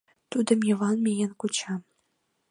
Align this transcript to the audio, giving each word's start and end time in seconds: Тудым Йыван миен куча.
Тудым 0.31 0.59
Йыван 0.67 0.97
миен 1.05 1.31
куча. 1.39 1.73